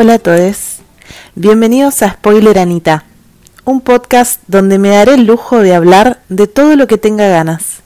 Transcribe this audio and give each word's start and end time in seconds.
Hola 0.00 0.14
a 0.14 0.18
todos, 0.20 0.76
bienvenidos 1.34 2.02
a 2.02 2.10
Spoiler 2.12 2.60
Anita, 2.60 3.02
un 3.64 3.80
podcast 3.80 4.40
donde 4.46 4.78
me 4.78 4.90
daré 4.90 5.14
el 5.14 5.26
lujo 5.26 5.58
de 5.58 5.74
hablar 5.74 6.20
de 6.28 6.46
todo 6.46 6.76
lo 6.76 6.86
que 6.86 6.98
tenga 6.98 7.26
ganas. 7.26 7.80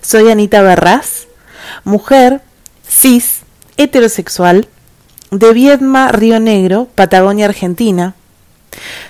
Soy 0.00 0.32
Anita 0.32 0.62
Barras, 0.62 1.28
mujer, 1.84 2.40
cis, 2.88 3.42
heterosexual, 3.76 4.66
de 5.30 5.52
Viedma, 5.52 6.10
Río 6.10 6.40
Negro, 6.40 6.88
Patagonia, 6.96 7.44
Argentina. 7.44 8.16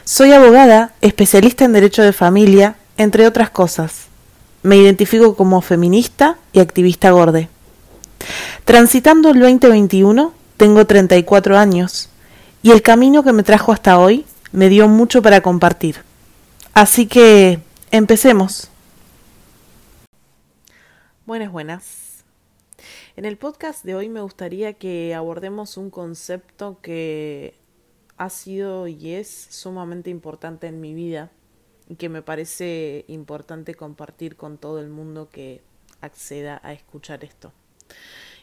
Soy 0.05 0.33
abogada, 0.33 0.93
especialista 1.01 1.65
en 1.65 1.73
derecho 1.73 2.03
de 2.03 2.13
familia, 2.13 2.77
entre 2.99 3.27
otras 3.27 3.49
cosas. 3.49 4.09
Me 4.63 4.77
identifico 4.77 5.35
como 5.35 5.63
feminista 5.63 6.37
y 6.53 6.61
activista 6.61 7.11
gorde. 7.11 7.49
Transitando 8.67 9.31
el 9.31 9.41
2021, 9.41 10.35
tengo 10.59 10.87
34 10.87 11.57
años 11.57 12.11
y 12.63 12.71
el 12.71 12.83
camino 12.83 13.23
que 13.23 13.33
me 13.33 13.43
trajo 13.43 13.73
hasta 13.73 13.99
hoy 13.99 14.27
me 14.53 14.69
dio 14.69 14.89
mucho 14.89 15.23
para 15.23 15.41
compartir. 15.41 16.03
Así 16.75 17.07
que 17.07 17.61
empecemos. 17.91 18.69
Buenas, 21.27 21.53
buenas. 21.53 22.25
En 23.17 23.25
el 23.25 23.37
podcast 23.37 23.85
de 23.85 23.95
hoy 23.95 24.09
me 24.09 24.21
gustaría 24.21 24.75
que 24.75 25.15
abordemos 25.15 25.77
un 25.77 25.91
concepto 25.91 26.79
que 26.81 27.55
ha 28.17 28.31
sido 28.31 28.87
y 28.87 29.15
es 29.15 29.29
sumamente 29.51 30.11
importante 30.11 30.67
en 30.67 30.81
mi 30.81 30.95
vida 30.95 31.31
y 31.89 31.97
que 31.97 32.09
me 32.09 32.23
parece 32.23 33.05
importante 33.09 33.75
compartir 33.75 34.37
con 34.37 34.59
todo 34.59 34.81
el 34.81 34.89
mundo 34.89 35.29
que 35.31 35.63
acceda 36.01 36.61
a 36.63 36.73
escuchar 36.73 37.25
esto. 37.25 37.53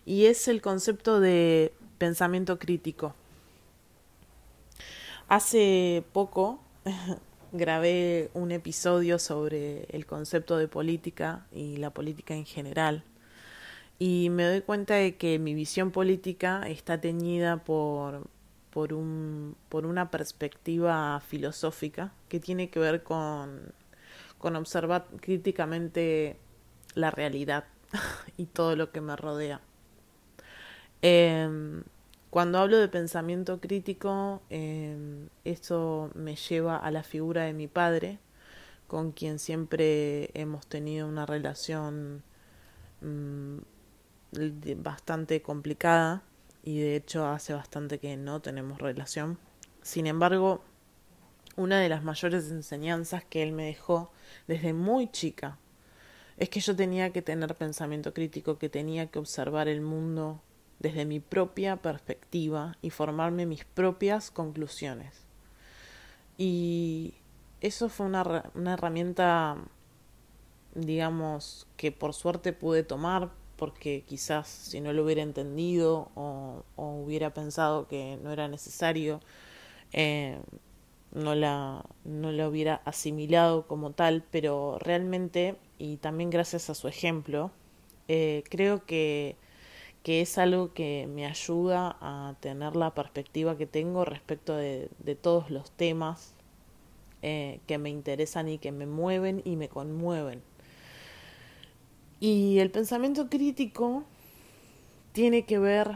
Y 0.06 0.26
es 0.26 0.48
el 0.48 0.62
concepto 0.62 1.20
de 1.20 1.74
pensamiento 1.98 2.60
crítico. 2.60 3.16
Hace 5.28 6.04
poco 6.14 6.60
grabé 7.52 8.30
un 8.36 8.52
episodio 8.52 9.18
sobre 9.18 9.86
el 9.90 10.06
concepto 10.06 10.58
de 10.58 10.68
política 10.68 11.48
y 11.52 11.78
la 11.78 11.90
política 11.90 12.36
en 12.36 12.46
general. 12.46 13.04
Y 13.98 14.30
me 14.30 14.44
doy 14.44 14.62
cuenta 14.62 14.96
de 14.96 15.16
que 15.16 15.40
mi 15.40 15.56
visión 15.56 15.90
política 15.90 16.68
está 16.68 17.02
teñida 17.02 17.58
por, 17.58 18.28
por, 18.70 18.94
un, 18.94 19.56
por 19.70 19.88
una 19.88 20.12
perspectiva 20.12 21.20
filosófica 21.22 22.14
que 22.30 22.40
tiene 22.40 22.70
que 22.70 22.80
ver 22.80 23.02
con, 23.02 23.74
con 24.38 24.56
observar 24.56 25.08
críticamente 25.22 26.38
la 26.94 27.10
realidad 27.10 27.66
y 28.38 28.46
todo 28.46 28.76
lo 28.76 28.92
que 28.92 29.02
me 29.02 29.16
rodea. 29.16 29.60
Eh, 31.02 31.82
cuando 32.36 32.60
hablo 32.60 32.78
de 32.80 32.90
pensamiento 32.90 33.62
crítico, 33.62 34.42
eh, 34.50 35.26
esto 35.46 36.12
me 36.16 36.36
lleva 36.36 36.76
a 36.76 36.92
la 36.92 37.02
figura 37.02 37.44
de 37.44 37.54
mi 37.54 37.70
padre, 37.70 38.20
con 38.88 39.14
quien 39.14 39.40
siempre 39.40 40.32
hemos 40.34 40.68
tenido 40.68 41.08
una 41.08 41.26
relación 41.26 42.24
mm, 43.00 43.60
bastante 44.80 45.42
complicada 45.42 46.24
y 46.62 46.78
de 46.78 46.98
hecho 46.98 47.26
hace 47.26 47.54
bastante 47.54 48.00
que 48.00 48.18
no 48.18 48.42
tenemos 48.42 48.80
relación. 48.80 49.38
Sin 49.82 50.06
embargo, 50.06 50.62
una 51.56 51.80
de 51.80 51.88
las 51.88 52.04
mayores 52.04 52.52
enseñanzas 52.52 53.24
que 53.24 53.44
él 53.44 53.54
me 53.54 53.68
dejó 53.68 54.12
desde 54.46 54.74
muy 54.74 55.10
chica 55.10 55.58
es 56.36 56.50
que 56.50 56.60
yo 56.60 56.76
tenía 56.76 57.12
que 57.12 57.22
tener 57.22 57.56
pensamiento 57.56 58.14
crítico, 58.14 58.58
que 58.58 58.68
tenía 58.68 59.08
que 59.08 59.20
observar 59.20 59.70
el 59.70 59.80
mundo 59.80 60.42
desde 60.80 61.06
mi 61.06 61.20
propia 61.20 61.78
perspectiva 61.78 62.78
y 62.82 62.90
formarme 62.90 63.46
mis 63.46 63.66
propias 63.66 64.32
conclusiones. 64.32 65.26
Y 66.38 67.16
eso 67.62 67.90
fue 67.90 68.06
una, 68.06 68.52
una 68.54 68.74
herramienta, 68.74 69.58
digamos, 70.74 71.68
que 71.78 71.92
por 71.92 72.14
suerte 72.14 72.54
pude 72.54 72.84
tomar 72.84 73.32
porque 73.56 74.04
quizás 74.06 74.48
si 74.48 74.82
no 74.82 74.94
lo 74.94 75.04
hubiera 75.04 75.22
entendido 75.22 76.10
o, 76.16 76.64
hubiera 76.76 77.34
pensado 77.34 77.88
que 77.88 78.18
no 78.22 78.32
era 78.32 78.48
necesario, 78.48 79.22
eh, 79.94 80.40
no, 81.12 81.36
la, 81.36 81.86
no 82.04 82.32
la 82.32 82.50
hubiera 82.50 82.82
asimilado 82.86 83.68
como 83.68 83.92
tal, 83.92 84.24
pero 84.32 84.78
realmente, 84.80 85.56
y 85.78 85.98
también 85.98 86.30
gracias 86.30 86.70
a 86.70 86.76
su 86.76 86.88
ejemplo, 86.88 87.52
eh, 88.08 88.44
creo 88.50 88.86
que 88.86 89.38
que 90.06 90.22
es 90.22 90.38
algo 90.38 90.72
que 90.72 91.10
me 91.12 91.26
ayuda 91.26 91.98
a 92.00 92.36
tener 92.40 92.76
la 92.76 92.94
perspectiva 92.94 93.58
que 93.58 93.66
tengo 93.66 94.06
respecto 94.06 94.56
de, 94.56 94.88
todos 95.20 95.50
los 95.50 95.72
temas 95.72 96.36
eh, 97.24 97.60
que 97.66 97.80
me 97.80 97.90
interesan 97.90 98.48
y 98.48 98.60
que 98.60 98.72
me 98.72 98.86
mueven 98.86 99.42
y 99.46 99.56
me 99.56 99.68
conmueven. 99.68 100.44
Y 102.20 102.60
el 102.60 102.70
pensamiento 102.70 103.30
crítico 103.30 104.04
tiene 105.12 105.44
que 105.46 105.58
ver 105.58 105.96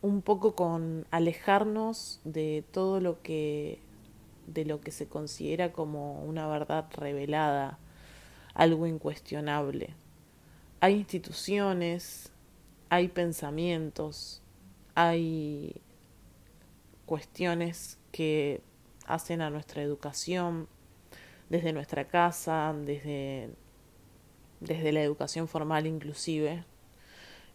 un 0.00 0.20
poco 0.20 0.56
con 0.56 1.06
alejarnos 1.12 2.20
de 2.24 2.64
todo 2.72 2.98
lo 2.98 3.22
que 3.22 3.78
de 4.48 4.64
lo 4.64 4.80
que 4.80 4.90
se 4.90 5.06
considera 5.06 5.70
como 5.72 6.24
una 6.24 6.48
verdad 6.48 6.86
revelada, 6.96 7.78
algo 8.52 8.88
incuestionable. 8.88 9.94
Hay 10.80 10.94
instituciones, 10.94 12.31
hay 12.92 13.08
pensamientos, 13.08 14.42
hay 14.94 15.80
cuestiones 17.06 17.98
que 18.10 18.60
hacen 19.06 19.40
a 19.40 19.48
nuestra 19.48 19.82
educación 19.82 20.68
desde 21.48 21.72
nuestra 21.72 22.06
casa, 22.06 22.74
desde, 22.84 23.48
desde 24.60 24.92
la 24.92 25.00
educación 25.02 25.48
formal 25.48 25.86
inclusive, 25.86 26.66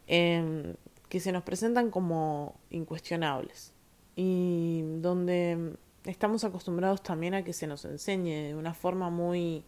em, 0.07 0.73
que 1.07 1.19
se 1.19 1.31
nos 1.31 1.43
presentan 1.43 1.91
como 1.91 2.55
incuestionables 2.71 3.75
y 4.15 4.81
donde 5.01 5.77
estamos 6.05 6.45
acostumbrados 6.45 7.03
también 7.03 7.35
a 7.35 7.43
que 7.43 7.53
se 7.53 7.67
nos 7.67 7.85
enseñe 7.85 8.47
de 8.47 8.55
una 8.55 8.73
forma 8.73 9.11
muy 9.11 9.63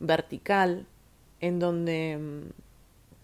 vertical, 0.00 0.88
en 1.38 1.60
donde 1.60 2.48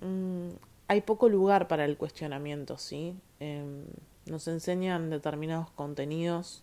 mm, 0.00 0.73
hay 0.88 1.00
poco 1.00 1.28
lugar 1.28 1.68
para 1.68 1.84
el 1.84 1.96
cuestionamiento, 1.96 2.78
¿sí? 2.78 3.16
Em, 3.40 3.84
nos 4.26 4.48
enseñan 4.48 5.10
determinados 5.10 5.70
contenidos 5.70 6.62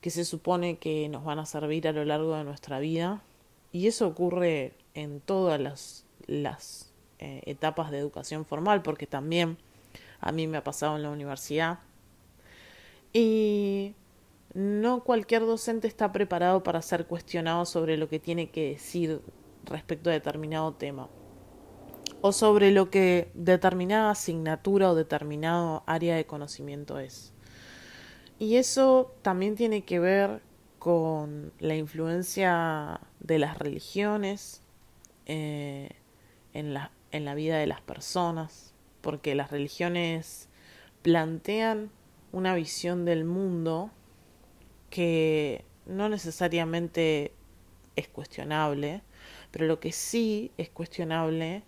que 0.00 0.10
se 0.10 0.24
supone 0.24 0.78
que 0.78 1.08
nos 1.08 1.24
van 1.24 1.38
a 1.38 1.46
servir 1.46 1.88
a 1.88 1.92
lo 1.92 2.04
largo 2.04 2.36
de 2.36 2.44
nuestra 2.44 2.78
vida 2.78 3.22
y 3.72 3.86
eso 3.86 4.06
ocurre 4.06 4.74
en 4.94 5.20
todas 5.20 6.04
las, 6.26 6.92
eh, 7.18 7.42
etapas 7.46 7.90
de 7.90 7.98
educación 7.98 8.44
formal 8.44 8.82
porque 8.82 9.06
también 9.06 9.58
a 10.20 10.32
mí 10.32 10.46
me 10.46 10.58
ha 10.58 10.64
pasado 10.64 10.96
en 10.96 11.02
la 11.02 11.10
universidad 11.10 11.80
y 13.12 13.94
no 14.54 15.02
cualquier 15.02 15.42
docente 15.42 15.88
está 15.88 16.12
preparado 16.12 16.62
para 16.62 16.82
ser 16.82 17.06
cuestionado 17.06 17.64
sobre 17.64 17.96
lo 17.96 18.08
que 18.08 18.18
tiene 18.18 18.50
que 18.50 18.70
decir 18.70 19.20
respecto 19.64 20.10
a 20.10 20.12
determinado 20.12 20.72
tema 20.74 21.08
o 22.20 22.32
sobre 22.32 22.70
lo 22.70 22.90
que 22.90 23.30
determinada 23.34 24.10
asignatura 24.10 24.90
o 24.90 24.94
determinado 24.94 25.82
área 25.86 26.16
de 26.16 26.26
conocimiento 26.26 26.98
es. 26.98 27.32
Y 28.38 28.56
eso 28.56 29.14
también 29.22 29.54
tiene 29.54 29.84
que 29.84 29.98
ver 29.98 30.42
con 30.78 31.52
la 31.58 31.74
influencia 31.74 33.00
de 33.20 33.38
las 33.38 33.58
religiones 33.58 34.62
eh, 35.26 35.90
en, 36.52 36.74
la, 36.74 36.90
en 37.10 37.24
la 37.24 37.34
vida 37.34 37.58
de 37.58 37.66
las 37.66 37.80
personas, 37.80 38.74
porque 39.00 39.34
las 39.34 39.50
religiones 39.50 40.48
plantean 41.02 41.90
una 42.32 42.54
visión 42.54 43.04
del 43.04 43.24
mundo 43.24 43.90
que 44.90 45.64
no 45.86 46.08
necesariamente 46.08 47.32
es 47.96 48.08
cuestionable, 48.08 49.02
pero 49.50 49.66
lo 49.66 49.80
que 49.80 49.92
sí 49.92 50.52
es 50.58 50.68
cuestionable 50.68 51.62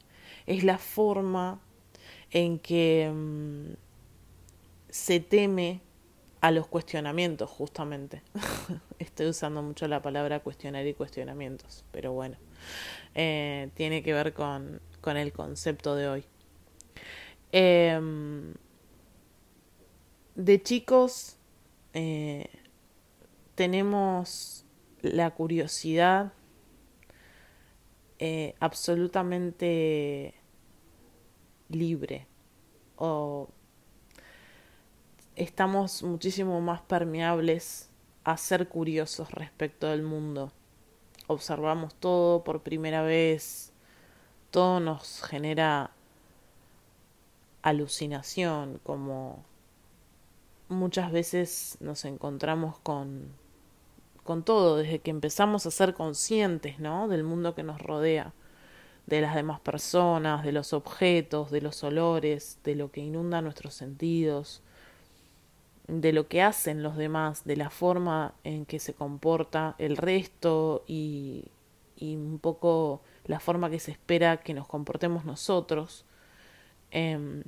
es 0.49 0.65
la 0.65 0.79
forma 0.79 1.61
en 2.31 2.59
que 2.59 3.11
mm, 3.15 3.75
se 4.89 5.21
teme 5.21 5.83
a 6.41 6.51
los 6.51 6.67
cuestionamientos, 6.67 7.51
justamente. 7.51 8.23
Estoy 8.99 9.27
usando 9.27 9.63
mucho 9.63 9.87
la 9.89 10.01
palabra 10.01 10.41
cuestionar 10.41 10.87
y 10.87 10.95
cuestionamientos, 10.95 11.85
pero 11.93 12.13
bueno, 12.13 12.37
eh, 13.15 13.71
tiene 13.75 14.03
que 14.03 14.15
ver 14.15 14.33
con, 14.33 14.81
con, 15.03 15.19
el 15.19 15.33
concepto 15.33 15.95
de 15.95 16.09
hoy. 16.09 16.25
Em, 17.53 18.55
de 20.35 20.63
chicos 20.63 21.37
eh, 21.93 22.49
tenemos 23.55 24.65
la 25.03 25.31
curiosidad 25.35 26.33
eh, 28.19 28.55
absolutamente 28.61 30.38
libre 31.69 32.27
o 32.97 33.49
estamos 35.37 36.03
muchísimo 36.03 36.61
más 36.61 36.83
permeables 36.83 37.89
a 38.25 38.37
ser 38.37 38.69
curiosos 38.69 39.31
respecto 39.31 39.87
del 39.87 40.03
mundo. 40.03 40.53
Observamos 41.29 41.95
todo 41.95 42.43
por 42.43 42.63
primera 42.63 43.03
vez, 43.03 43.73
todo 44.51 44.81
nos 44.81 45.23
genera 45.23 45.93
alucinación, 47.63 48.81
como 48.83 49.45
muchas 50.69 51.13
veces 51.13 51.77
nos 51.81 52.05
encontramos 52.05 52.79
con, 52.81 53.29
con 54.25 54.43
todo, 54.43 54.77
desde 54.77 54.99
que 54.99 55.11
empezamos 55.11 55.67
a 55.67 55.71
ser 55.71 55.95
conscientes, 55.95 56.81
¿no? 56.81 57.09
Del 57.09 57.25
mundo 57.25 57.55
que 57.55 57.63
nos 57.63 57.81
rodea, 57.81 58.33
de 59.09 59.23
las 59.23 59.35
demás 59.35 59.59
personas, 59.61 60.45
de 60.45 60.53
los 60.53 60.75
objetos, 60.75 61.51
de 61.51 61.63
los 61.63 61.83
olores, 61.83 62.59
de 62.63 62.75
lo 62.75 62.91
que 62.91 63.01
inunda 63.01 63.41
nuestros 63.41 63.73
sentidos, 63.73 64.63
de 65.87 66.13
lo 66.13 66.29
que 66.29 66.43
hacen 66.43 66.83
los 66.83 66.95
demás, 66.99 67.45
de 67.47 67.57
la 67.57 67.71
forma 67.71 68.35
en 68.45 68.67
que 68.67 68.79
se 68.79 68.93
comporta 68.93 69.75
el 69.79 69.97
resto 69.97 70.85
y, 70.87 71.47
un 72.03 72.39
poco 72.39 73.01
la 73.25 73.41
forma 73.41 73.71
que 73.71 73.81
se 73.81 73.93
espera 73.93 74.43
que 74.43 74.53
nos 74.53 74.67
comportemos 74.67 75.25
nosotros. 75.25 76.05
Em, 76.91 77.45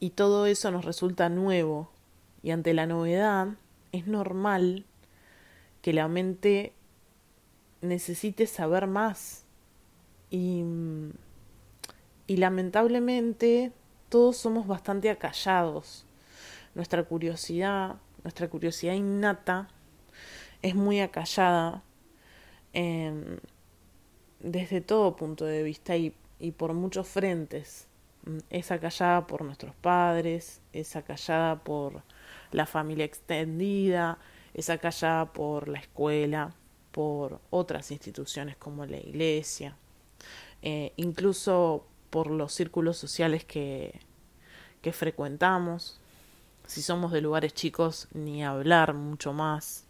y 0.00 0.10
todo 0.10 0.46
eso 0.46 0.72
nos 0.72 0.84
resulta 0.84 1.28
nuevo. 1.28 1.92
Y 2.42 2.50
ante 2.50 2.74
la 2.74 2.86
novedad 2.86 3.46
es 3.92 4.08
normal 4.08 4.86
que 5.82 5.92
la 5.92 6.08
mente 6.08 6.72
necesite 7.80 8.48
saber 8.48 8.88
más. 8.88 9.41
Y, 10.34 10.64
lamentablemente 12.26 13.72
todos 14.08 14.38
somos 14.38 14.66
bastante 14.66 15.10
acallados 15.10 16.06
nuestra 16.74 17.04
curiosidad, 17.04 17.96
nuestra 18.24 18.48
curiosidad 18.48 18.94
innata 18.94 19.68
es 20.62 20.74
muy 20.74 21.00
acallada 21.00 21.82
em, 22.72 23.36
desde 24.40 24.80
todo 24.80 25.16
punto 25.16 25.44
de 25.44 25.62
vista 25.62 25.94
y, 25.98 26.14
y 26.38 26.52
por 26.52 26.72
muchos 26.72 27.06
frentes. 27.06 27.88
Mm, 28.24 28.38
es 28.48 28.70
acallada 28.70 29.26
por 29.26 29.44
nuestros 29.44 29.74
padres, 29.74 30.62
es 30.72 30.96
acallada 30.96 31.62
por 31.62 32.02
la 32.52 32.64
familia 32.64 33.04
extendida, 33.04 34.18
es 34.54 34.70
acallada 34.70 35.30
por 35.30 35.68
la 35.68 35.78
escuela, 35.78 36.54
por 36.90 37.40
otras 37.50 37.90
instituciones 37.90 38.56
como 38.56 38.86
la 38.86 38.98
iglesia, 38.98 39.76
eh, 40.62 40.92
incluso 40.96 41.86
por 42.10 42.30
los 42.30 42.52
círculos 42.52 42.96
sociales 42.96 43.44
que, 43.44 44.00
que 44.80 44.92
frecuentamos, 44.92 46.00
si 46.66 46.82
somos 46.82 47.10
de 47.12 47.20
lugares 47.20 47.52
chicos, 47.52 48.08
ni 48.12 48.44
hablar 48.44 48.94
mucho 48.94 49.32
más. 49.32 49.84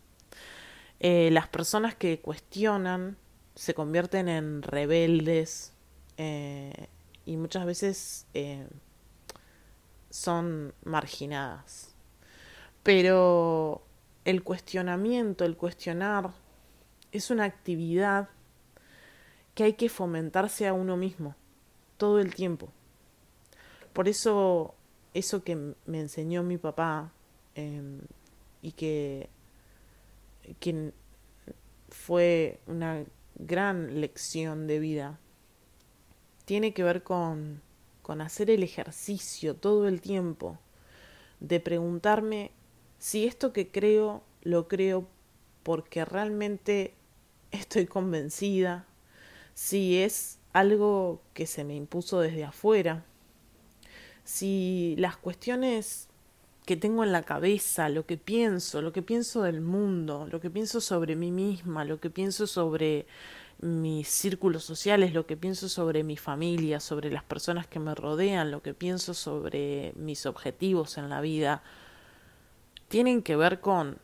Eh, 1.00 1.30
las 1.32 1.48
personas 1.48 1.94
que 1.94 2.20
cuestionan 2.20 3.16
se 3.54 3.74
convierten 3.74 4.28
en 4.28 4.62
rebeldes 4.62 5.72
eh, 6.16 6.88
y 7.26 7.36
muchas 7.36 7.66
veces 7.66 8.26
son 10.10 10.72
marginadas. 10.84 11.94
Pero 12.82 13.82
el 14.24 14.42
cuestionamiento, 14.42 15.44
el 15.44 15.56
cuestionar, 15.56 16.30
es 17.12 17.30
una 17.30 17.44
actividad 17.44 18.28
que 19.54 19.64
hay 19.64 19.72
que 19.74 19.88
fomentarse 19.88 20.66
a 20.66 20.72
uno 20.72 20.96
mismo 20.96 21.34
todo 21.96 22.18
el 22.20 22.34
tiempo. 22.34 22.68
Por 23.92 24.08
eso 24.08 24.74
eso 25.14 25.44
que 25.44 25.56
me 25.56 26.00
enseñó 26.00 26.42
mi 26.42 26.56
papá 26.56 27.12
em, 27.54 28.00
y 28.62 28.72
que, 28.72 29.28
que 30.60 30.92
fue 31.88 32.60
una 32.66 33.04
gran 33.34 34.00
lección 34.00 34.66
de 34.66 34.78
vida, 34.78 35.18
tiene 36.44 36.72
que 36.72 36.82
ver 36.82 37.02
con, 37.02 37.60
con 38.02 38.20
hacer 38.20 38.50
el 38.50 38.62
ejercicio 38.62 39.54
todo 39.54 39.86
el 39.86 40.00
tiempo, 40.00 40.58
de 41.40 41.60
preguntarme 41.60 42.52
si 42.98 43.26
esto 43.26 43.52
que 43.52 43.68
creo 43.68 44.22
lo 44.42 44.68
creo 44.68 45.06
porque 45.62 46.04
realmente 46.04 46.94
estoy 47.50 47.86
convencida, 47.86 48.86
si 49.54 49.98
es 49.98 50.38
algo 50.52 51.20
que 51.34 51.46
se 51.46 51.64
me 51.64 51.74
impuso 51.74 52.20
desde 52.20 52.44
afuera, 52.44 53.04
si 54.24 54.94
las 54.98 55.16
cuestiones 55.16 56.08
que 56.64 56.76
tengo 56.76 57.02
en 57.02 57.12
la 57.12 57.22
cabeza, 57.22 57.88
lo 57.88 58.06
que 58.06 58.16
pienso, 58.16 58.82
lo 58.82 58.92
que 58.92 59.02
pienso 59.02 59.42
del 59.42 59.60
mundo, 59.60 60.28
lo 60.30 60.40
que 60.40 60.50
pienso 60.50 60.80
sobre 60.80 61.16
mí 61.16 61.32
misma, 61.32 61.84
lo 61.84 61.98
que 61.98 62.08
pienso 62.08 62.46
sobre 62.46 63.06
mis 63.60 64.08
círculos 64.08 64.64
sociales, 64.64 65.12
lo 65.12 65.26
que 65.26 65.36
pienso 65.36 65.68
sobre 65.68 66.04
mi 66.04 66.16
familia, 66.16 66.80
sobre 66.80 67.10
las 67.10 67.24
personas 67.24 67.66
que 67.66 67.78
me 67.80 67.94
rodean, 67.94 68.50
lo 68.50 68.62
que 68.62 68.74
pienso 68.74 69.14
sobre 69.14 69.92
mis 69.96 70.26
objetivos 70.26 70.98
en 70.98 71.08
la 71.08 71.20
vida, 71.20 71.62
tienen 72.88 73.22
que 73.22 73.36
ver 73.36 73.60
con 73.60 73.98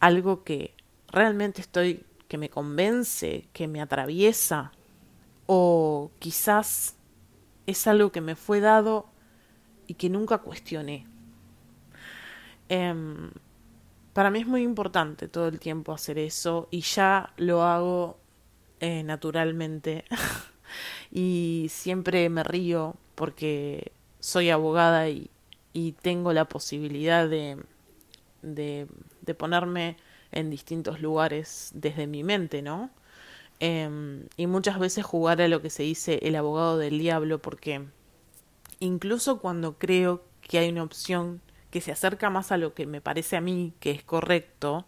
algo 0.00 0.44
que 0.44 0.74
realmente 1.08 1.60
estoy, 1.60 2.04
que 2.28 2.38
me 2.38 2.50
convence, 2.50 3.48
que 3.52 3.68
me 3.68 3.80
atraviesa, 3.80 4.72
o 5.54 6.10
quizás 6.18 6.96
es 7.66 7.86
algo 7.86 8.10
que 8.10 8.22
me 8.22 8.36
fue 8.36 8.60
dado 8.60 9.04
y 9.86 9.94
que 9.94 10.08
nunca 10.08 10.38
cuestioné. 10.38 11.06
Em, 12.70 13.30
para 14.14 14.30
mí 14.30 14.38
es 14.40 14.46
muy 14.46 14.62
importante 14.62 15.28
todo 15.28 15.48
el 15.48 15.60
tiempo 15.60 15.92
hacer 15.92 16.18
eso 16.18 16.68
y 16.70 16.80
ya 16.80 17.34
lo 17.36 17.64
hago 17.64 18.18
eh, 18.80 19.02
naturalmente 19.02 20.06
y 21.12 21.66
siempre 21.68 22.30
me 22.30 22.44
río 22.44 22.96
porque 23.14 23.92
soy 24.20 24.48
abogada 24.48 25.10
y, 25.10 25.28
y 25.74 25.92
tengo 25.92 26.32
la 26.32 26.46
posibilidad 26.46 27.28
de, 27.28 27.62
de, 28.40 28.86
de, 29.20 29.34
ponerme 29.34 29.98
en 30.30 30.48
distintos 30.48 31.02
lugares 31.02 31.72
desde 31.74 32.06
mi 32.06 32.24
mente, 32.24 32.62
¿no? 32.62 32.88
Em, 33.64 34.26
y 34.36 34.48
muchas 34.48 34.80
veces 34.80 35.04
jugar 35.04 35.40
a 35.40 35.46
lo 35.46 35.62
que 35.62 35.70
se 35.70 35.84
dice 35.84 36.18
el 36.22 36.34
abogado 36.34 36.78
del 36.78 36.98
diablo 36.98 37.40
porque 37.40 37.86
incluso 38.80 39.38
cuando 39.38 39.78
creo 39.78 40.24
que 40.40 40.58
hay 40.58 40.68
una 40.68 40.82
opción 40.82 41.40
que 41.70 41.80
se 41.80 41.92
acerca 41.92 42.28
más 42.28 42.50
a 42.50 42.56
lo 42.56 42.74
que 42.74 42.86
me 42.86 43.00
parece 43.00 43.36
a 43.36 43.40
mí 43.40 43.72
que 43.78 43.92
es 43.92 44.02
correcto, 44.02 44.84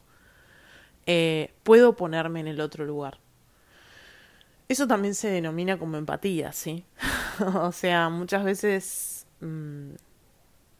eh, 1.06 1.54
puedo 1.62 1.94
ponerme 1.94 2.40
en 2.40 2.48
el 2.48 2.60
otro 2.60 2.84
lugar. 2.84 3.20
Eso 4.66 4.88
también 4.88 5.14
se 5.14 5.28
denomina 5.28 5.78
como 5.78 5.96
empatía, 5.96 6.52
¿sí? 6.52 6.84
o 7.54 7.70
sea, 7.70 8.08
muchas 8.08 8.42
veces 8.42 9.28
mmm, 9.38 9.92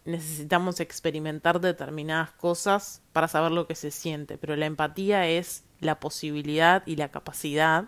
necesitamos 0.05 0.81
experimentar 0.81 1.61
determinadas 1.61 2.33
cosas 2.33 3.03
para 3.13 3.29
saber 3.29 3.53
lo 3.53 3.69
que 3.69 3.77
se 3.77 3.93
siente, 3.93 4.37
pero 4.37 4.57
la 4.57 4.67
empatía 4.67 5.29
es 5.29 5.63
la 5.85 6.01
posibilidad 6.01 6.83
y 6.87 6.97
la 6.97 7.11
capacidad 7.11 7.85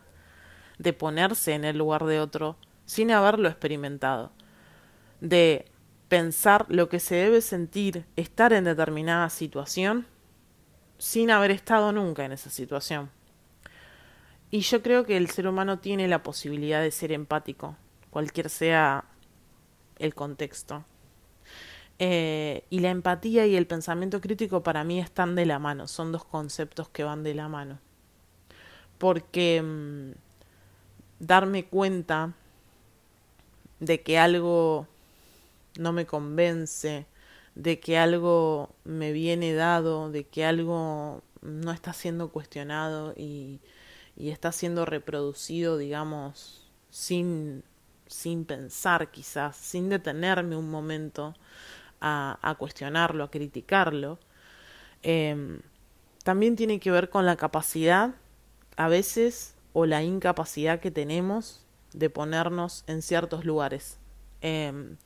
de 0.78 0.92
ponerse 0.92 1.54
en 1.54 1.64
el 1.64 1.78
lugar 1.78 2.04
de 2.04 2.20
otro 2.20 2.56
sin 2.84 3.10
haberlo 3.10 3.48
experimentado 3.48 4.32
de 5.20 5.66
pensar 6.08 6.66
lo 6.68 6.88
que 6.88 7.00
se 7.00 7.16
debe 7.16 7.40
sentir 7.40 8.06
estar 8.16 8.52
en 8.52 8.64
determinada 8.64 9.28
situación 9.30 10.06
sin 10.98 11.30
haber 11.30 11.50
estado 11.50 11.92
nunca 11.92 12.24
en 12.24 12.32
esa 12.32 12.50
situación. 12.50 13.10
Y 14.50 14.60
yo 14.60 14.82
creo 14.82 15.04
que 15.04 15.16
el 15.16 15.28
ser 15.28 15.48
humano 15.48 15.80
tiene 15.80 16.08
la 16.08 16.22
posibilidad 16.22 16.80
de 16.80 16.90
ser 16.90 17.12
empático, 17.12 17.76
cualquier 18.10 18.48
sea 18.48 19.04
el 19.98 20.14
contexto. 20.14 20.84
Eh, 21.98 22.64
y 22.70 22.80
la 22.80 22.90
empatía 22.90 23.46
y 23.46 23.56
el 23.56 23.66
pensamiento 23.66 24.20
crítico 24.20 24.62
para 24.62 24.84
mí 24.84 25.00
están 25.00 25.34
de 25.34 25.46
la 25.46 25.58
mano, 25.58 25.88
son 25.88 26.12
dos 26.12 26.24
conceptos 26.24 26.88
que 26.90 27.04
van 27.04 27.22
de 27.22 27.34
la 27.34 27.48
mano. 27.48 27.80
Porque 28.98 29.62
mm, 29.62 30.12
darme 31.18 31.64
cuenta 31.64 32.34
de 33.80 34.02
que 34.02 34.18
algo 34.18 34.86
no 35.78 35.92
me 35.92 36.06
convence, 36.06 37.06
de 37.54 37.80
que 37.80 37.98
algo 37.98 38.74
me 38.84 39.12
viene 39.12 39.54
dado, 39.54 40.10
de 40.10 40.24
que 40.24 40.44
algo 40.44 41.22
no 41.42 41.72
está 41.72 41.92
siendo 41.92 42.28
cuestionado 42.30 43.14
y, 43.16 43.60
y 44.16 44.30
está 44.30 44.52
siendo 44.52 44.84
reproducido, 44.84 45.78
digamos, 45.78 46.66
sin, 46.90 47.62
sin 48.06 48.44
pensar 48.44 49.10
quizás, 49.10 49.56
sin 49.56 49.88
detenerme 49.88 50.56
un 50.56 50.70
momento 50.70 51.34
a, 52.00 52.38
a 52.42 52.54
cuestionarlo, 52.54 53.24
a 53.24 53.30
criticarlo, 53.30 54.18
eh, 55.02 55.60
también 56.24 56.56
tiene 56.56 56.80
que 56.80 56.90
ver 56.90 57.08
con 57.08 57.24
la 57.24 57.36
capacidad, 57.36 58.14
a 58.76 58.88
veces, 58.88 59.54
o 59.73 59.87
la 59.87 60.02
incapacidad 60.02 60.80
que 60.80 60.90
tenemos 60.90 61.66
de 61.92 62.11
ponernos 62.11 62.85
en 62.87 63.02
ciertos 63.02 63.45
lugares. 63.45 63.99
Eh, 64.42 64.97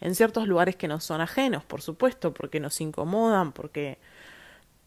en 0.00 0.14
ciertos 0.14 0.46
lugares 0.46 0.76
que 0.76 0.88
nos 0.88 1.04
son 1.04 1.20
ajenos, 1.20 1.64
por 1.64 1.82
supuesto, 1.82 2.34
porque 2.34 2.60
nos 2.60 2.80
incomodan, 2.80 3.52
porque 3.52 3.98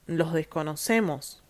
los 0.06 0.34
desconocemos. 0.34 1.44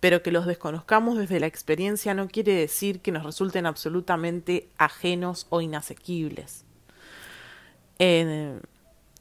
Pero 0.00 0.22
que 0.22 0.30
los 0.30 0.46
desconozcamos 0.46 1.18
desde 1.18 1.40
la 1.40 1.46
experiencia 1.46 2.14
no 2.14 2.28
quiere 2.28 2.54
decir 2.54 3.00
que 3.00 3.12
nos 3.12 3.24
resulten 3.24 3.66
absolutamente 3.66 4.68
ajenos 4.78 5.46
o 5.50 5.60
inasequibles. 5.60 6.64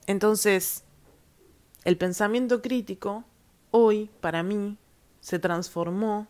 entonces, 0.06 0.84
el 1.84 1.98
pensamiento 1.98 2.62
crítico 2.62 3.24
hoy, 3.72 4.10
para 4.22 4.44
mí, 4.44 4.78
se 5.20 5.40
transformó 5.40 6.28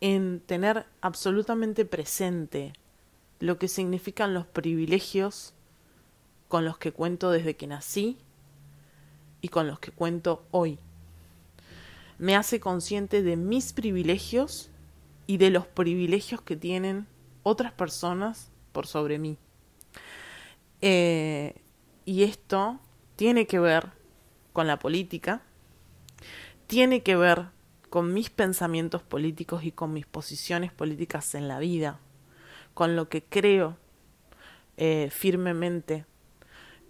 en 0.00 0.40
tener 0.40 0.86
absolutamente 1.00 1.84
presente 1.84 2.72
lo 3.40 3.58
que 3.58 3.68
significan 3.68 4.34
los 4.34 4.46
privilegios 4.46 5.54
con 6.48 6.64
los 6.64 6.78
que 6.78 6.92
cuento 6.92 7.30
desde 7.30 7.56
que 7.56 7.66
nací 7.66 8.18
y 9.40 9.48
con 9.48 9.66
los 9.66 9.78
que 9.78 9.90
cuento 9.90 10.46
hoy. 10.50 10.78
Me 12.18 12.36
hace 12.36 12.60
consciente 12.60 13.22
de 13.22 13.36
mis 13.36 13.72
privilegios 13.72 14.70
y 15.26 15.36
de 15.36 15.50
los 15.50 15.66
privilegios 15.66 16.40
que 16.40 16.56
tienen 16.56 17.06
otras 17.42 17.72
personas 17.72 18.50
por 18.72 18.86
sobre 18.86 19.18
mí. 19.18 19.38
Eh, 20.80 21.54
y 22.04 22.22
esto 22.22 22.78
tiene 23.16 23.46
que 23.46 23.58
ver 23.58 23.90
con 24.52 24.66
la 24.66 24.78
política, 24.78 25.42
tiene 26.66 27.02
que 27.02 27.16
ver 27.16 27.55
con 27.96 28.12
mis 28.12 28.28
pensamientos 28.28 29.02
políticos 29.02 29.64
y 29.64 29.72
con 29.72 29.94
mis 29.94 30.04
posiciones 30.04 30.70
políticas 30.70 31.34
en 31.34 31.48
la 31.48 31.58
vida, 31.58 31.98
con 32.74 32.94
lo 32.94 33.08
que 33.08 33.24
creo 33.24 33.78
eh, 34.76 35.08
firmemente 35.10 36.04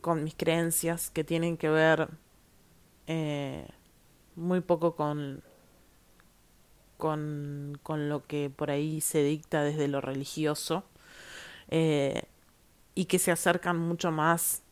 con 0.00 0.24
mis 0.24 0.34
creencias 0.34 1.10
que 1.10 1.22
tienen 1.22 1.58
que 1.58 1.68
ver 1.68 2.08
eh, 3.06 3.68
muy 4.34 4.62
poco 4.62 4.96
con, 4.96 5.44
con, 6.96 7.78
con, 7.84 8.08
lo 8.08 8.26
que 8.26 8.50
por 8.50 8.72
ahí 8.72 9.00
se 9.00 9.22
dicta 9.22 9.62
desde 9.62 9.86
lo 9.86 10.00
religioso 10.00 10.82
eh, 11.68 12.24
y 12.96 13.04
que 13.04 13.20
se 13.20 13.30
acercan 13.30 13.78
mucho 13.78 14.10
más 14.10 14.64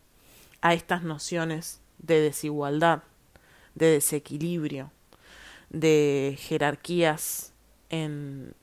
a 0.63 0.75
estas 0.75 1.05
nociones 1.05 1.81
de 1.99 2.21
desigualdad, 2.21 3.05
de 3.77 3.87
desequilibrio, 3.87 4.91
de 5.75 6.37
jerarquías 6.39 7.53
en, 7.91 8.55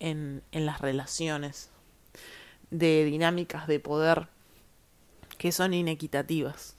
en, 0.00 0.42
en 0.50 0.66
las 0.66 0.80
relaciones, 0.80 1.70
de 2.70 3.04
dinámicas 3.04 3.66
de 3.66 3.78
poder 3.80 4.28
que 5.38 5.52
son 5.52 5.74
inequitativas 5.74 6.74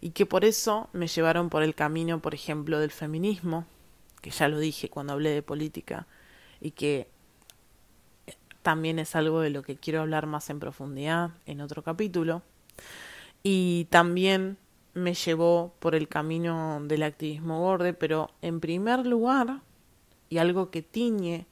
y 0.00 0.10
que 0.10 0.24
por 0.26 0.44
eso 0.44 0.88
me 0.92 1.06
llevaron 1.06 1.50
por 1.50 1.62
el 1.62 1.74
camino, 1.74 2.20
por 2.20 2.34
ejemplo, 2.34 2.80
del 2.80 2.90
feminismo, 2.90 3.66
que 4.22 4.30
ya 4.30 4.48
lo 4.48 4.58
dije 4.58 4.88
cuando 4.88 5.12
hablé 5.12 5.30
de 5.30 5.42
política 5.42 6.06
y 6.60 6.70
que 6.70 7.08
también 8.62 8.98
es 8.98 9.14
algo 9.14 9.40
de 9.40 9.50
lo 9.50 9.62
que 9.62 9.76
quiero 9.76 10.00
hablar 10.00 10.26
más 10.26 10.48
en 10.48 10.58
profundidad 10.58 11.30
en 11.46 11.60
otro 11.60 11.82
capítulo. 11.82 12.42
Y 13.42 13.86
también 13.90 14.56
me 14.94 15.14
llevó 15.14 15.74
por 15.78 15.94
el 15.94 16.08
camino 16.08 16.80
del 16.82 17.02
activismo 17.02 17.60
borde, 17.60 17.94
pero 17.94 18.30
en 18.42 18.60
primer 18.60 19.06
lugar, 19.06 19.60
y 20.28 20.38
algo 20.38 20.70
que 20.70 20.82
tiñe 20.82 21.46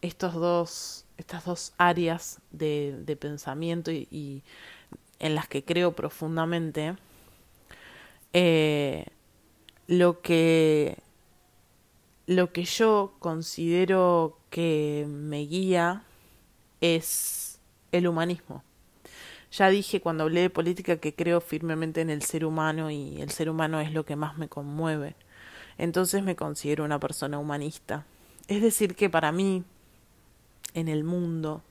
estos 0.00 0.34
dos, 0.34 1.04
estas 1.16 1.44
dos 1.44 1.72
áreas 1.78 2.40
de, 2.50 3.16
pensamiento 3.20 3.90
y 3.92 4.42
en 5.18 5.34
las 5.34 5.48
que 5.48 5.64
creo 5.64 5.92
profundamente, 5.92 6.96
eh, 8.32 9.06
lo 9.86 10.20
que 10.20 10.98
lo 12.26 12.52
que 12.52 12.64
yo 12.64 13.14
considero 13.18 14.38
que 14.50 15.06
me 15.08 15.40
guía 15.40 16.04
es 16.80 17.60
el 17.90 18.06
humanismo. 18.06 18.62
Ya 19.52 19.68
dije 19.68 20.00
cuando 20.00 20.24
hablé 20.24 20.40
de 20.40 20.50
política 20.50 20.96
que 20.96 21.14
creo 21.14 21.42
firmemente 21.42 22.00
en 22.00 22.08
el 22.08 22.22
ser 22.22 22.46
humano 22.46 22.90
y 22.90 23.20
el 23.20 23.30
ser 23.30 23.50
humano 23.50 23.80
es 23.80 23.92
lo 23.92 24.06
que 24.06 24.16
más 24.16 24.38
me 24.38 24.48
conmueve. 24.48 25.14
Entonces 25.76 26.22
me 26.22 26.36
considero 26.36 26.84
una 26.84 26.98
persona 26.98 27.38
humanista. 27.38 28.06
Es 28.48 28.62
decir, 28.62 28.96
que 28.96 29.10
para 29.10 29.30
mí, 29.30 29.62
en 30.72 30.88
el 30.88 31.04
mundo, 31.04 31.62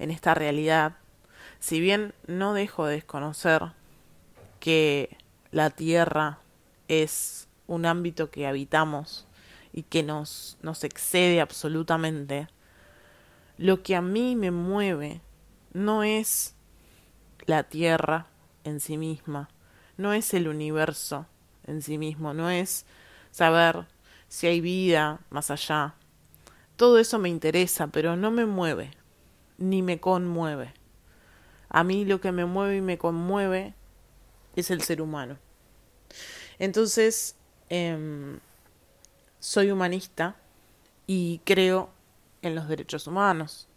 en 0.00 0.10
esta 0.10 0.34
realidad, 0.34 0.96
si 1.60 1.80
bien 1.80 2.12
no 2.26 2.54
dejo 2.54 2.86
de 2.86 2.94
desconocer 2.94 3.70
que 4.58 5.16
la 5.52 5.70
Tierra 5.70 6.40
es 6.88 7.46
un 7.68 7.86
ámbito 7.86 8.32
que 8.32 8.48
habitamos 8.48 9.28
y 9.72 9.84
que 9.84 10.02
nos, 10.02 10.58
nos 10.60 10.82
excede 10.82 11.40
absolutamente, 11.40 12.48
lo 13.58 13.84
que 13.84 13.94
a 13.94 14.02
mí 14.02 14.34
me 14.34 14.50
mueve 14.50 15.20
no 15.72 16.02
es 16.02 16.56
la 17.46 17.64
Tierra 17.64 18.26
en 18.64 18.80
sí 18.80 18.96
misma, 18.96 19.48
no 19.96 20.12
es 20.12 20.34
el 20.34 20.48
universo 20.48 21.26
en 21.66 21.82
sí 21.82 21.98
mismo, 21.98 22.34
no 22.34 22.50
es 22.50 22.86
saber 23.30 23.86
si 24.28 24.46
hay 24.46 24.60
vida 24.60 25.20
más 25.30 25.50
allá. 25.50 25.94
Todo 26.76 26.98
eso 26.98 27.18
me 27.18 27.28
interesa, 27.28 27.86
pero 27.88 28.16
no 28.16 28.30
me 28.30 28.46
mueve, 28.46 28.90
ni 29.58 29.82
me 29.82 30.00
conmueve. 30.00 30.72
A 31.68 31.84
mí 31.84 32.04
lo 32.04 32.20
que 32.20 32.32
me 32.32 32.44
mueve 32.44 32.76
y 32.76 32.80
me 32.80 32.98
conmueve 32.98 33.74
es 34.56 34.70
el 34.70 34.82
ser 34.82 35.00
humano. 35.00 35.38
Entonces, 36.58 37.36
em, 37.68 38.38
soy 39.40 39.70
humanista 39.70 40.36
y 41.06 41.40
creo 41.44 41.90
en 42.42 42.54
los 42.54 42.68
derechos 42.68 43.06
humanos, 43.06 43.68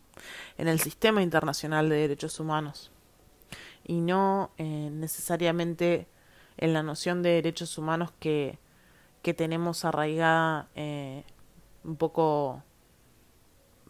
en 0.58 0.68
el 0.68 0.80
sistema 0.80 1.22
internacional 1.22 1.90
de 1.90 1.96
derechos 1.96 2.40
humanos, 2.40 2.92
y 3.86 4.02
no 4.02 4.52
eh, 4.58 4.90
necesariamente 4.92 6.08
en 6.58 6.74
la 6.74 6.84
noción 6.84 7.22
de 7.22 7.30
derechos 7.30 7.78
humanos 7.78 8.12
que, 8.20 8.58
que 9.22 9.34
tenemos 9.34 9.86
arraigada 9.86 10.68
eh, 10.76 11.24
un 11.84 11.96
poco 11.96 12.64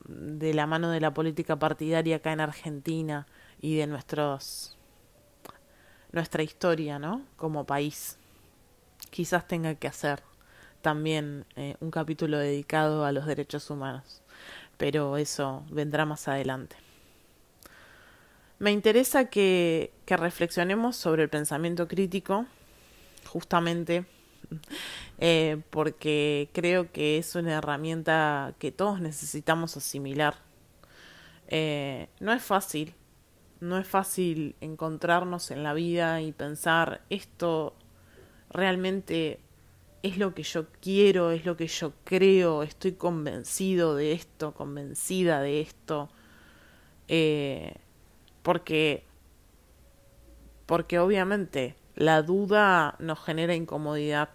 de 0.06 0.54
la 0.54 0.68
mano 0.68 0.92
de 0.92 1.00
la 1.00 1.14
política 1.14 1.58
partidaria 1.58 2.18
acá 2.18 2.32
en 2.32 2.42
Argentina, 2.42 3.26
y 3.62 3.78
de 3.78 3.88
nuestros 3.88 4.78
nuestra 6.12 6.44
historia, 6.44 7.00
¿no? 7.00 7.24
Como 7.36 7.66
país. 7.66 8.18
Quizás 9.10 9.48
tenga 9.48 9.76
que 9.76 9.88
hacer 9.88 10.22
también 10.82 11.46
eh, 11.56 11.76
un 11.80 11.92
capítulo 11.92 12.38
dedicado 12.38 13.06
a 13.06 13.12
los 13.12 13.26
derechos 13.26 13.70
humanos, 13.70 14.22
pero 14.78 15.18
eso 15.18 15.64
vendrá 15.72 16.06
más 16.06 16.28
adelante. 16.28 16.76
Me 18.58 18.72
interesa 18.72 19.26
que, 19.26 19.92
reflexionemos 20.08 20.96
sobre 20.96 21.24
el 21.24 21.30
pensamiento 21.30 21.88
crítico, 21.88 22.46
justamente 23.28 24.06
eh, 25.20 25.62
porque 25.72 26.50
creo 26.54 26.92
que 26.92 27.18
es 27.18 27.36
una 27.36 27.56
herramienta 27.56 28.54
que 28.60 28.72
todos 28.72 29.02
necesitamos 29.02 29.76
asimilar. 29.76 30.36
Eh, 31.48 32.08
no 32.20 32.32
es 32.32 32.42
fácil, 32.42 32.94
no 33.60 33.78
es 33.78 33.88
fácil 33.88 34.56
encontrarnos 34.62 35.52
en 35.52 35.64
la 35.64 35.74
vida 35.74 36.22
y 36.22 36.32
pensar 36.32 37.02
esto 37.10 37.76
realmente 38.50 39.40
es 40.02 40.18
lo 40.18 40.34
que 40.34 40.44
yo 40.44 40.68
quiero, 40.82 41.32
es 41.32 41.46
lo 41.46 41.58
que 41.58 41.68
yo 41.68 41.94
creo, 42.04 42.64
estoy 42.64 42.94
convencido 42.94 43.96
de 43.96 44.14
esto, 44.14 44.54
convencida 44.54 45.42
de 45.42 45.62
esto, 45.62 46.10
eh, 47.08 47.76
porque, 48.46 49.04
porque 50.68 51.00
obviamente 51.00 51.76
la 51.96 52.22
duda 52.22 52.96
nos 53.00 53.20
genera 53.20 53.56
incomodidad, 53.56 54.30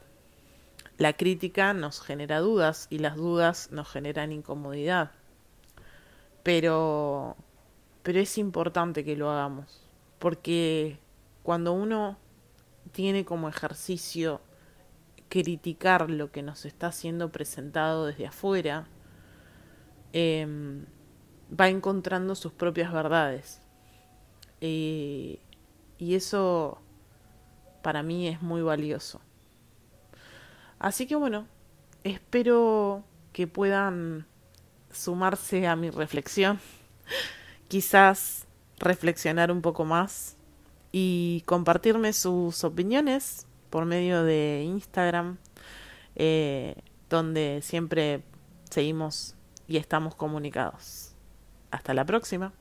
la 0.98 1.12
crítica 1.12 1.74
nos 1.74 2.00
genera 2.00 2.40
dudas 2.40 2.88
y 2.90 2.98
las 2.98 3.14
dudas 3.14 3.70
nos 3.70 3.88
generan 3.88 4.32
incomodidad, 4.32 5.12
pero 6.42 7.36
pero 8.02 8.18
es 8.18 8.36
importante 8.36 9.04
que 9.04 9.14
lo 9.14 9.30
hagamos, 9.30 9.80
porque 10.18 10.98
cuando 11.44 11.72
uno 11.72 12.18
tiene 12.90 13.24
como 13.24 13.48
ejercicio 13.48 14.40
criticar 15.28 16.10
lo 16.10 16.32
que 16.32 16.42
nos 16.42 16.64
está 16.64 16.90
siendo 16.90 17.30
presentado 17.30 18.06
desde 18.06 18.26
afuera, 18.26 18.88
em, 20.12 20.84
va 21.48 21.68
encontrando 21.68 22.34
sus 22.34 22.52
propias 22.52 22.92
verdades. 22.92 23.69
Eh, 24.60 25.40
y 25.98 26.14
eso 26.14 26.80
para 27.82 28.02
mí 28.02 28.28
es 28.28 28.42
muy 28.42 28.62
valioso. 28.62 29.20
Así 30.78 31.06
que 31.06 31.16
bueno, 31.16 31.46
espero 32.04 33.04
que 33.32 33.46
puedan 33.46 34.26
sumarse 34.90 35.66
a 35.66 35.76
mi 35.76 35.90
reflexión 35.90 36.58
quizás 37.68 38.46
reflexionar 38.78 39.52
un 39.52 39.62
poco 39.62 39.84
más 39.84 40.36
y 40.92 41.42
compartirme 41.46 42.12
sus 42.12 42.64
opiniones 42.64 43.46
por 43.68 43.84
medio 43.84 44.24
de 44.24 44.64
Instagram, 44.66 45.38
eh, 46.16 46.74
donde 47.08 47.60
siempre 47.62 48.24
seguimos 48.68 49.36
y 49.68 49.76
estamos 49.76 50.16
comunicados. 50.16 51.14
Hasta 51.70 51.94
la 51.94 52.04
próxima. 52.04 52.52